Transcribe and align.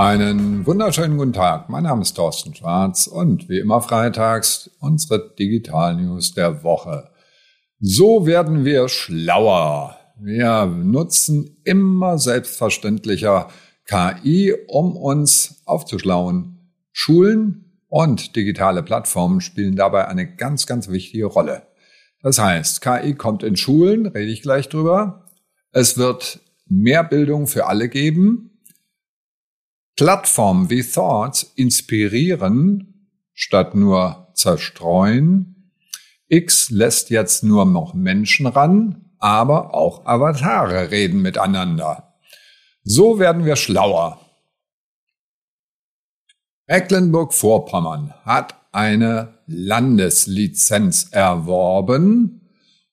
Einen 0.00 0.64
wunderschönen 0.64 1.18
guten 1.18 1.34
Tag. 1.34 1.68
Mein 1.68 1.82
Name 1.82 2.00
ist 2.00 2.14
Thorsten 2.14 2.54
Schwarz 2.54 3.06
und 3.06 3.50
wie 3.50 3.58
immer 3.58 3.82
freitags 3.82 4.70
unsere 4.80 5.34
Digital 5.38 5.94
News 5.94 6.32
der 6.32 6.64
Woche. 6.64 7.10
So 7.80 8.24
werden 8.24 8.64
wir 8.64 8.88
schlauer. 8.88 9.98
Wir 10.18 10.64
nutzen 10.64 11.58
immer 11.64 12.16
selbstverständlicher 12.16 13.48
KI, 13.84 14.54
um 14.68 14.96
uns 14.96 15.60
aufzuschlauen. 15.66 16.72
Schulen 16.92 17.82
und 17.88 18.36
digitale 18.36 18.82
Plattformen 18.82 19.42
spielen 19.42 19.76
dabei 19.76 20.08
eine 20.08 20.34
ganz, 20.34 20.66
ganz 20.66 20.88
wichtige 20.88 21.26
Rolle. 21.26 21.64
Das 22.22 22.38
heißt, 22.38 22.80
KI 22.80 23.16
kommt 23.16 23.42
in 23.42 23.54
Schulen, 23.54 24.06
rede 24.06 24.32
ich 24.32 24.40
gleich 24.40 24.70
drüber. 24.70 25.26
Es 25.72 25.98
wird 25.98 26.40
mehr 26.64 27.04
Bildung 27.04 27.46
für 27.46 27.66
alle 27.66 27.90
geben 27.90 28.50
Plattformen 30.00 30.70
wie 30.70 30.82
Thoughts 30.82 31.52
inspirieren 31.56 33.06
statt 33.34 33.74
nur 33.74 34.28
zerstreuen. 34.32 35.74
X 36.26 36.70
lässt 36.70 37.10
jetzt 37.10 37.44
nur 37.44 37.66
noch 37.66 37.92
Menschen 37.92 38.46
ran, 38.46 39.10
aber 39.18 39.74
auch 39.74 40.06
Avatare 40.06 40.90
reden 40.90 41.20
miteinander. 41.20 42.14
So 42.82 43.18
werden 43.18 43.44
wir 43.44 43.56
schlauer. 43.56 44.24
Mecklenburg-Vorpommern 46.66 48.14
hat 48.24 48.54
eine 48.72 49.34
Landeslizenz 49.44 51.10
erworben, 51.12 52.48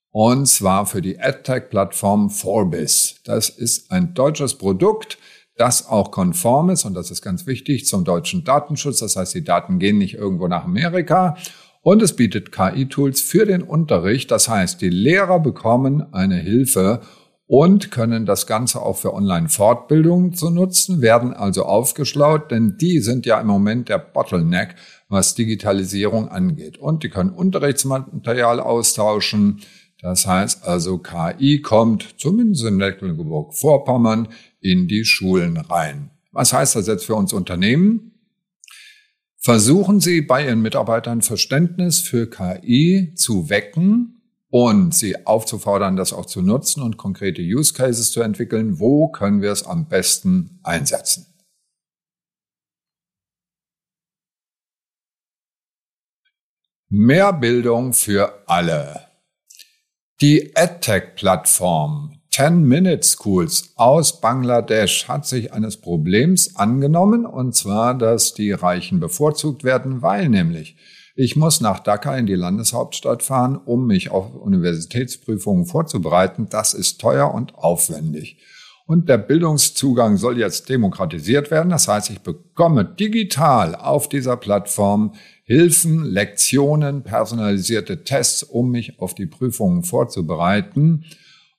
und 0.10 0.46
zwar 0.48 0.86
für 0.86 1.02
die 1.02 1.22
AdTech-Plattform 1.22 2.32
Forbis. 2.32 3.22
Das 3.24 3.48
ist 3.48 3.92
ein 3.92 4.14
deutsches 4.14 4.58
Produkt, 4.58 5.18
das 5.58 5.88
auch 5.88 6.12
konform 6.12 6.70
ist, 6.70 6.86
und 6.86 6.94
das 6.94 7.12
ist 7.12 7.22
ganz 7.22 7.48
wichtig, 7.48 7.86
zum 7.86 8.04
deutschen 8.04 8.44
Datenschutz. 8.44 9.00
Das 9.00 9.16
heißt, 9.16 9.34
die 9.34 9.44
Daten 9.44 9.80
gehen 9.80 9.98
nicht 9.98 10.16
irgendwo 10.16 10.48
nach 10.48 10.66
Amerika. 10.66 11.38
Und 11.82 12.02
es 12.02 12.16
bietet 12.16 12.52
KI-Tools 12.52 13.22
für 13.22 13.46
den 13.46 13.64
Unterricht. 13.64 14.30
Das 14.32 14.50
heißt, 14.50 14.82
die 14.82 14.90
Lehrer 14.90 15.40
bekommen 15.40 16.14
eine 16.14 16.36
Hilfe 16.36 17.02
und 17.48 17.92
können 17.92 18.26
das 18.26 18.46
Ganze 18.46 18.82
auch 18.82 18.98
für 18.98 19.14
Online-Fortbildungen 19.14 20.34
zu 20.34 20.50
nutzen, 20.50 21.02
werden 21.02 21.34
also 21.34 21.64
aufgeschlaut, 21.64 22.52
denn 22.52 22.76
die 22.78 23.00
sind 23.00 23.26
ja 23.26 23.40
im 23.40 23.48
Moment 23.48 23.88
der 23.88 24.00
Bottleneck, 24.00 24.76
was 25.08 25.34
Digitalisierung 25.34 26.28
angeht. 26.28 26.78
Und 26.78 27.04
die 27.04 27.10
können 27.10 27.30
Unterrichtsmaterial 27.30 28.60
austauschen. 28.60 29.62
Das 30.00 30.28
heißt 30.28 30.64
also, 30.64 31.00
KI 31.00 31.62
kommt 31.62 32.16
zumindest 32.20 32.64
in 32.66 32.76
Mecklenburg-Vorpommern 32.78 34.30
in 34.62 34.88
die 34.88 35.06
Schulen 35.06 35.58
rein. 35.58 36.12
Was 36.32 36.54
heißt 36.54 36.76
das 36.76 36.88
jetzt 36.88 37.06
für 37.06 37.16
uns 37.16 37.34
Unternehmen? 37.34 38.14
Versuchen 39.38 40.00
Sie 40.00 40.22
bei 40.22 40.46
Ihren 40.46 40.62
Mitarbeitern 40.62 41.22
Verständnis 41.22 42.00
für 42.00 42.30
KI 42.30 43.14
zu 43.16 43.50
wecken 43.50 44.18
und 44.50 44.94
sie 44.94 45.26
aufzufordern, 45.26 45.96
das 45.96 46.14
auch 46.14 46.26
zu 46.26 46.42
nutzen 46.42 46.82
und 46.82 46.98
konkrete 46.98 47.42
Use 47.42 47.74
Cases 47.74 48.12
zu 48.12 48.22
entwickeln. 48.22 48.80
Wo 48.80 49.10
können 49.10 49.42
wir 49.42 49.52
es 49.52 49.64
am 49.64 49.88
besten 49.88 50.60
einsetzen? 50.64 51.26
Mehr 56.90 57.34
Bildung 57.34 57.94
für 57.94 58.44
alle. 58.48 59.07
Die 60.20 60.56
EdTech-Plattform 60.56 62.18
10 62.32 62.64
Minute 62.64 63.04
Schools 63.04 63.74
aus 63.76 64.20
Bangladesch 64.20 65.08
hat 65.08 65.28
sich 65.28 65.54
eines 65.54 65.78
Problems 65.78 66.56
angenommen, 66.56 67.24
und 67.24 67.56
zwar, 67.56 67.94
dass 67.94 68.34
die 68.34 68.52
Reichen 68.52 69.00
bevorzugt 69.00 69.64
werden, 69.64 70.02
weil 70.02 70.28
nämlich 70.28 70.76
ich 71.16 71.36
muss 71.36 71.62
nach 71.62 71.82
Dhaka 71.82 72.18
in 72.18 72.26
die 72.26 72.34
Landeshauptstadt 72.34 73.22
fahren, 73.22 73.58
um 73.64 73.86
mich 73.86 74.10
auf 74.10 74.34
Universitätsprüfungen 74.34 75.68
vorzubereiten. 75.68 76.48
Das 76.50 76.74
ist 76.74 77.00
teuer 77.00 77.32
und 77.32 77.54
aufwendig. 77.54 78.38
Und 78.88 79.10
der 79.10 79.18
Bildungszugang 79.18 80.16
soll 80.16 80.40
jetzt 80.40 80.70
demokratisiert 80.70 81.52
werden. 81.52 81.70
Das 81.70 81.90
heißt, 81.90 82.10
ich 82.10 82.22
bekomme 82.22 82.86
digital 82.86 83.76
auf 83.76 84.08
dieser 84.08 84.38
Plattform 84.38 85.14
Hilfen, 85.44 86.06
Lektionen, 86.06 87.04
personalisierte 87.04 88.06
Tests, 88.06 88.44
um 88.44 88.72
mich 88.72 89.00
auf 89.00 89.14
die 89.14 89.26
Prüfungen 89.26 89.84
vorzubereiten 89.84 91.04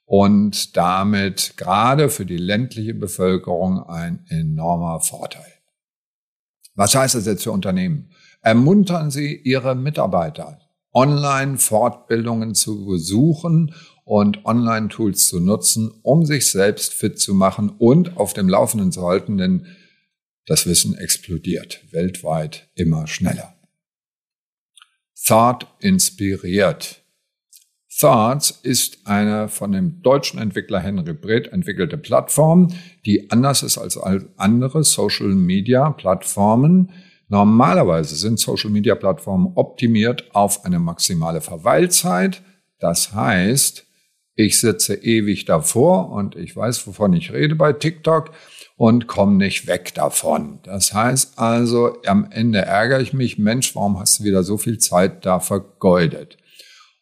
und 0.07 0.75
damit 0.79 1.55
gerade 1.59 2.09
für 2.09 2.25
die 2.25 2.39
ländliche 2.39 2.95
Bevölkerung 2.95 3.83
ein 3.83 4.25
enormer 4.31 5.01
Vorteil. 5.01 5.53
Was 6.75 6.95
heißt 6.95 7.15
das 7.15 7.27
jetzt 7.27 7.45
für 7.45 7.53
Unternehmen? 7.53 8.09
Ermuntern 8.41 9.11
Sie 9.11 9.37
Ihre 9.37 9.75
Mitarbeiter, 9.75 10.61
Online-Fortbildungen 10.95 12.55
zu 12.55 12.87
besuchen 12.87 13.75
und 14.09 14.47
Online-Tools 14.47 15.29
zu 15.29 15.39
nutzen, 15.39 15.93
um 16.03 16.25
sich 16.25 16.51
selbst 16.51 16.95
fit 16.95 17.19
zu 17.19 17.35
machen 17.35 17.69
und 17.69 18.17
auf 18.17 18.33
dem 18.33 18.49
Laufenden 18.49 18.91
zu 18.91 19.07
halten, 19.07 19.37
denn 19.37 19.67
das 20.47 20.67
Wissen 20.67 20.97
explodiert 20.97 21.85
weltweit 21.91 22.71
immer 22.75 23.07
schneller. 23.07 23.55
Thought 25.27 25.67
inspiriert. 25.81 27.03
Thoughts 28.01 28.59
ist 28.63 29.07
eine 29.07 29.49
von 29.49 29.73
dem 29.73 30.01
deutschen 30.01 30.41
Entwickler 30.41 30.81
Henry 30.81 31.13
Brett 31.13 31.49
entwickelte 31.49 31.99
Plattform, 31.99 32.69
die 33.05 33.31
anders 33.31 33.63
ist 33.63 33.77
als 33.77 33.99
andere 34.39 34.85
Social 34.85 35.35
Media 35.35 35.91
Plattformen. 35.91 36.93
Normalerweise 37.29 38.17
sind 38.17 38.41
Social 38.41 38.71
Media 38.71 38.95
Plattformen 38.95 39.53
optimiert 39.55 40.35
auf 40.35 40.65
eine 40.65 40.79
maximale 40.79 41.43
Verweilzeit. 41.43 42.41
Das 42.79 43.13
heißt, 43.13 43.85
ich 44.39 44.61
sitze 44.61 44.95
ewig 44.95 45.47
davor 45.47 46.11
und 46.13 46.37
ich 46.37 46.55
weiß, 46.55 46.87
wovon 46.87 47.13
ich 47.13 47.33
rede 47.33 47.57
bei 47.57 47.73
TikTok 47.73 48.31
und 48.77 49.09
komme 49.09 49.35
nicht 49.35 49.67
weg 49.67 49.93
davon. 49.97 50.61
Das 50.63 50.95
heißt 50.95 51.41
also, 51.41 51.97
am 52.07 52.29
Ende 52.31 52.61
ärgere 52.61 53.01
ich 53.01 53.13
mich, 53.13 53.37
Mensch, 53.37 53.75
warum 53.75 53.99
hast 53.99 54.21
du 54.21 54.25
wieder 54.25 54.45
so 54.45 54.57
viel 54.57 54.79
Zeit 54.79 55.27
da 55.27 55.41
vergeudet? 55.41 56.37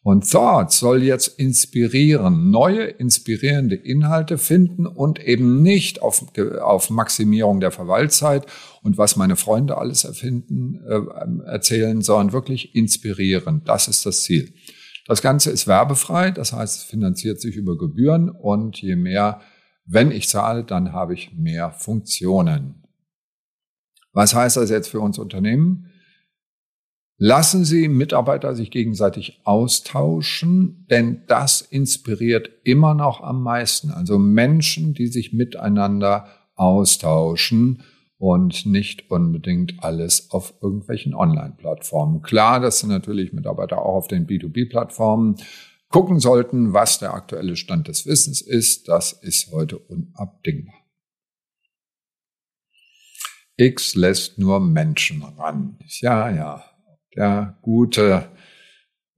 Und 0.01 0.31
Thought 0.31 0.71
soll 0.71 1.03
jetzt 1.03 1.27
inspirieren, 1.27 2.49
neue 2.49 2.85
inspirierende 2.85 3.75
Inhalte 3.75 4.39
finden 4.39 4.87
und 4.87 5.23
eben 5.23 5.61
nicht 5.61 6.01
auf, 6.01 6.25
auf 6.61 6.89
Maximierung 6.89 7.59
der 7.59 7.71
Verweilzeit 7.71 8.47
und 8.81 8.97
was 8.97 9.15
meine 9.15 9.35
Freunde 9.35 9.77
alles 9.77 10.05
erfinden, 10.05 10.79
äh, 10.87 11.51
erzählen, 11.51 12.01
sondern 12.01 12.31
wirklich 12.33 12.73
inspirieren. 12.73 13.61
Das 13.63 13.87
ist 13.87 14.07
das 14.07 14.23
Ziel. 14.23 14.53
Das 15.07 15.21
Ganze 15.21 15.51
ist 15.51 15.67
werbefrei, 15.67 16.31
das 16.31 16.51
heißt, 16.51 16.77
es 16.77 16.83
finanziert 16.83 17.39
sich 17.39 17.55
über 17.55 17.77
Gebühren 17.77 18.29
und 18.29 18.81
je 18.81 18.97
mehr, 18.97 19.39
wenn 19.85 20.11
ich 20.11 20.27
zahle, 20.27 20.65
dann 20.65 20.91
habe 20.91 21.13
ich 21.13 21.31
mehr 21.33 21.71
Funktionen. 21.71 22.83
Was 24.11 24.35
heißt 24.35 24.57
das 24.57 24.69
jetzt 24.69 24.89
für 24.89 24.99
uns 24.99 25.17
Unternehmen? 25.17 25.91
Lassen 27.19 27.63
Sie 27.63 27.87
Mitarbeiter 27.87 28.53
sich 28.53 28.69
gegenseitig 28.69 29.41
austauschen, 29.45 30.85
denn 30.89 31.23
das 31.27 31.61
inspiriert 31.61 32.49
immer 32.63 32.93
noch 32.93 33.21
am 33.21 33.41
meisten. 33.41 33.91
Also 33.91 34.19
Menschen, 34.19 34.93
die 34.93 35.07
sich 35.07 35.31
miteinander 35.31 36.27
austauschen 36.55 37.81
und 38.17 38.65
nicht 38.65 39.11
unbedingt 39.11 39.83
alles 39.83 40.31
auf 40.31 40.53
irgendwelchen 40.61 41.13
Online-Plattformen. 41.13 42.21
Klar, 42.21 42.59
dass 42.59 42.79
Sie 42.79 42.87
natürlich 42.87 43.33
Mitarbeiter 43.33 43.79
auch 43.79 43.95
auf 43.95 44.07
den 44.07 44.25
B2B-Plattformen 44.27 45.35
gucken 45.89 46.19
sollten, 46.19 46.73
was 46.73 46.99
der 46.99 47.13
aktuelle 47.13 47.55
Stand 47.55 47.87
des 47.87 48.05
Wissens 48.05 48.41
ist. 48.41 48.87
Das 48.87 49.13
ist 49.13 49.51
heute 49.51 49.77
unabdingbar. 49.77 50.75
X 53.55 53.95
lässt 53.95 54.37
nur 54.37 54.59
Menschen 54.59 55.23
ran. 55.23 55.77
Ja, 55.99 56.29
ja, 56.29 56.63
der 57.15 57.57
gute 57.61 58.29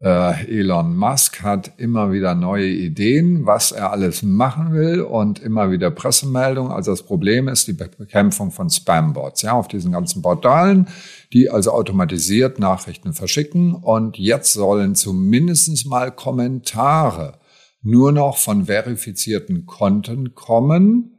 Elon 0.02 0.96
Musk 0.96 1.44
hat 1.44 1.74
immer 1.76 2.14
wieder 2.14 2.34
neue 2.34 2.70
Ideen, 2.70 3.46
was 3.46 3.74
er 3.74 3.92
alles 3.92 4.24
machen 4.24 4.72
will 4.72 5.02
und 5.02 5.40
immer 5.40 5.72
wieder 5.72 5.92
Pressemeldungen. 5.92 6.72
Also 6.72 6.92
das 6.92 7.04
Problem 7.04 7.50
ist 7.50 7.68
die 7.68 7.74
Bekämpfung 7.74 8.52
von 8.52 8.70
Spambots, 8.70 9.42
ja, 9.42 9.52
auf 9.52 9.68
diesen 9.68 9.92
ganzen 9.92 10.22
Portalen, 10.22 10.88
die 11.34 11.50
also 11.50 11.72
automatisiert 11.72 12.60
Nachrichten 12.60 13.12
verschicken. 13.12 13.74
Und 13.74 14.18
jetzt 14.18 14.54
sollen 14.54 14.96
zumindest 14.96 15.86
mal 15.86 16.12
Kommentare 16.12 17.40
nur 17.82 18.14
noch 18.14 18.38
von 18.38 18.66
verifizierten 18.68 19.66
Konten 19.66 20.34
kommen. 20.34 21.19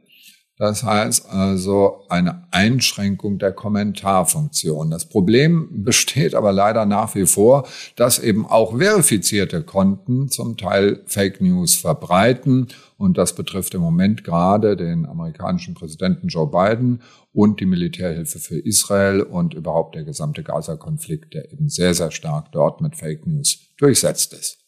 Das 0.61 0.83
heißt 0.83 1.27
also 1.27 2.05
eine 2.07 2.43
Einschränkung 2.51 3.39
der 3.39 3.51
Kommentarfunktion. 3.51 4.91
Das 4.91 5.09
Problem 5.09 5.83
besteht 5.83 6.35
aber 6.35 6.51
leider 6.51 6.85
nach 6.85 7.15
wie 7.15 7.25
vor, 7.25 7.67
dass 7.95 8.19
eben 8.19 8.45
auch 8.45 8.77
verifizierte 8.77 9.63
Konten 9.63 10.29
zum 10.29 10.57
Teil 10.57 11.01
Fake 11.07 11.41
News 11.41 11.73
verbreiten. 11.73 12.67
Und 12.97 13.17
das 13.17 13.33
betrifft 13.33 13.73
im 13.73 13.81
Moment 13.81 14.23
gerade 14.23 14.77
den 14.77 15.07
amerikanischen 15.07 15.73
Präsidenten 15.73 16.27
Joe 16.27 16.45
Biden 16.45 17.01
und 17.33 17.59
die 17.59 17.65
Militärhilfe 17.65 18.37
für 18.37 18.59
Israel 18.59 19.21
und 19.21 19.55
überhaupt 19.55 19.95
der 19.95 20.03
gesamte 20.03 20.43
Gaza-Konflikt, 20.43 21.33
der 21.33 21.51
eben 21.51 21.69
sehr, 21.69 21.95
sehr 21.95 22.11
stark 22.11 22.51
dort 22.51 22.81
mit 22.81 22.95
Fake 22.95 23.25
News 23.25 23.71
durchsetzt 23.77 24.33
ist. 24.33 24.59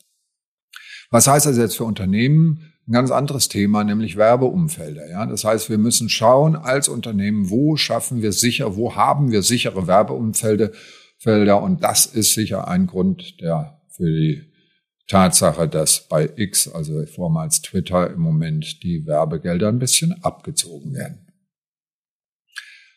Was 1.11 1.27
heißt 1.27 1.45
das 1.45 1.57
jetzt 1.57 1.77
für 1.77 1.83
Unternehmen? 1.83 2.72
Ein 2.87 2.91
ganz 2.91 3.11
anderes 3.11 3.47
Thema, 3.47 3.83
nämlich 3.83 4.17
Werbeumfelder. 4.17 5.09
Ja, 5.09 5.25
das 5.25 5.45
heißt, 5.45 5.69
wir 5.69 5.77
müssen 5.77 6.09
schauen 6.09 6.55
als 6.55 6.89
Unternehmen, 6.89 7.49
wo 7.49 7.77
schaffen 7.77 8.21
wir 8.21 8.33
sicher, 8.33 8.75
wo 8.75 8.95
haben 8.95 9.31
wir 9.31 9.41
sichere 9.41 9.87
Werbeumfelder, 9.87 10.71
Felder, 11.17 11.61
und 11.61 11.83
das 11.83 12.05
ist 12.05 12.33
sicher 12.33 12.67
ein 12.67 12.85
Grund 12.87 13.39
der 13.39 13.79
für 13.89 14.11
die 14.11 14.51
Tatsache, 15.07 15.67
dass 15.69 16.07
bei 16.09 16.29
X, 16.35 16.67
also 16.67 17.05
vormals 17.05 17.61
Twitter, 17.61 18.11
im 18.11 18.19
Moment 18.19 18.83
die 18.83 19.05
Werbegelder 19.05 19.69
ein 19.69 19.79
bisschen 19.79 20.21
abgezogen 20.23 20.93
werden. 20.93 21.27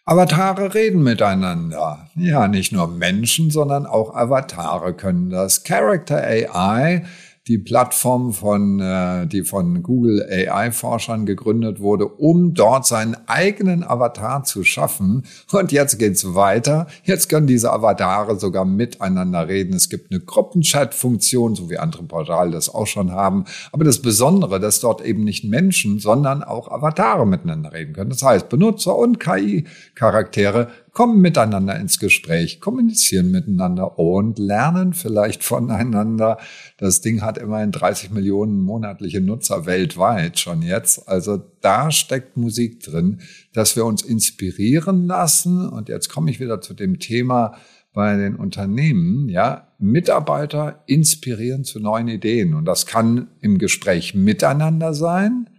Avatare 0.05 0.73
reden 0.73 1.03
miteinander. 1.03 2.09
Ja, 2.15 2.47
nicht 2.47 2.71
nur 2.71 2.87
Menschen, 2.87 3.51
sondern 3.51 3.87
auch 3.87 4.15
Avatare 4.15 4.95
können 4.95 5.31
das. 5.31 5.65
Character 5.65 6.23
AI 6.23 7.05
die 7.49 7.59
Plattform 7.59 8.33
von, 8.33 8.81
äh, 8.81 9.27
die 9.27 9.45
von 9.45 9.83
Google 9.83 10.27
AI-Forschern 10.29 11.27
gegründet 11.27 11.79
wurde, 11.79 12.07
um 12.09 12.55
dort 12.55 12.87
seinen 12.87 13.17
eigenen 13.27 13.85
Avatar 13.85 14.43
zu 14.43 14.65
schaffen. 14.65 15.25
Und 15.53 15.71
jetzt 15.71 15.99
geht's 15.99 16.35
weiter. 16.35 16.89
Jetzt 17.05 17.29
können 17.29 17.47
diese 17.47 17.73
Avatare 17.73 18.39
sogar 18.39 18.65
miteinander 18.65 19.47
reden. 19.47 19.75
Es 19.75 19.89
gibt 19.89 20.11
eine 20.11 20.21
Gruppenchat-Funktion, 20.21 21.55
so 21.55 21.71
wie 21.71 21.79
andere 21.79 22.03
Portale 22.03 22.51
das 22.51 22.69
auch 22.69 22.87
schon 22.87 23.13
haben. 23.13 23.45
Aber 23.71 23.85
das 23.85 24.03
Besondere, 24.03 24.59
dass 24.59 24.81
dort 24.81 25.01
eben 25.05 25.23
nicht 25.23 25.45
Menschen, 25.45 26.01
sondern 26.01 26.43
auch 26.43 26.69
Avatare 26.71 27.27
miteinander 27.27 27.73
reden 27.73 27.93
können. 27.93 28.11
Das 28.11 28.23
heißt, 28.23 28.49
Benutzer 28.49 28.97
und 28.97 29.21
KI-Charaktere 29.21 30.69
kommen 30.97 31.21
miteinander 31.21 31.79
ins 31.79 31.99
Gespräch, 31.99 32.59
kommunizieren 32.59 33.31
miteinander 33.31 33.99
und 33.99 34.39
lernen 34.39 34.95
vielleicht 34.95 35.45
voneinander. 35.45 36.39
Das 36.79 37.03
Ding 37.03 37.21
hat 37.21 37.37
immerhin 37.37 37.71
30 37.71 38.13
Millionen 38.13 38.61
monatliche 38.61 39.21
Nutzer 39.21 39.67
weltweit 39.67 40.39
schon 40.39 40.63
jetzt. 40.63 41.07
Also 41.07 41.37
da 41.61 41.91
steckt 41.91 42.39
Musik 42.39 42.83
drin, 42.83 43.21
dass 43.53 43.77
wir 43.77 43.85
uns 43.85 44.01
inspirieren 44.01 45.07
lassen. 45.07 45.69
Und 45.69 45.91
jetzt 45.91 46.09
komme 46.09 46.31
ich 46.31 46.41
wieder 46.41 46.63
zu 46.63 46.73
dem 46.73 46.99
Thema 46.99 47.59
bei 47.93 48.17
den 48.17 48.35
Unternehmen, 48.35 49.29
ja, 49.29 49.75
Mitarbeiter 49.79 50.83
inspirieren 50.87 51.65
zu 51.65 51.79
neuen 51.79 52.09
Ideen. 52.09 52.55
Und 52.55 52.65
das 52.65 52.87
kann 52.87 53.29
im 53.43 53.59
Gespräch 53.59 54.15
miteinander 54.15 54.95
sein. 54.95 55.51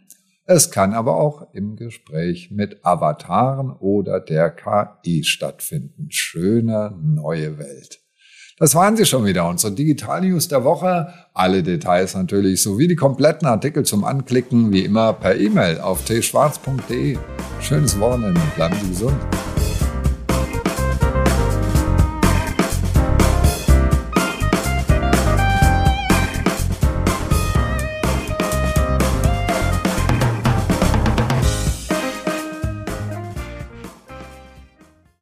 Es 0.50 0.72
kann 0.72 0.94
aber 0.94 1.18
auch 1.18 1.54
im 1.54 1.76
Gespräch 1.76 2.52
mit 2.52 2.86
Avataren 2.86 3.70
oder 3.70 4.22
der 4.22 4.50
KI 4.50 5.26
stattfinden. 5.26 6.08
Schöne 6.10 6.98
neue 7.04 7.60
Welt. 7.60 8.00
Das 8.58 8.74
waren 8.74 8.96
sie 8.96 9.06
schon 9.06 9.26
wieder, 9.26 9.48
unsere 9.48 9.74
Digital 9.74 10.22
News 10.22 10.48
der 10.48 10.64
Woche. 10.64 11.14
Alle 11.34 11.64
Details 11.64 12.16
natürlich 12.16 12.64
sowie 12.64 12.88
die 12.88 12.96
kompletten 12.96 13.46
Artikel 13.46 13.84
zum 13.84 14.06
Anklicken 14.06 14.72
wie 14.72 14.86
immer 14.86 15.12
per 15.12 15.38
E-Mail 15.38 15.82
auf 15.82 16.06
tschwarz.de. 16.06 17.18
Schönes 17.60 18.00
Wochenende, 18.00 18.42
bleiben 18.56 18.76
Sie 18.82 18.88
gesund. 18.88 19.18